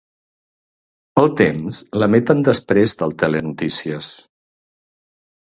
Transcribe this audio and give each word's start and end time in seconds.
El 1.23 1.29
Temps 1.41 1.81
l'emeten 1.99 2.41
després 2.49 2.97
del 3.03 3.15
Telenotícies. 3.25 4.09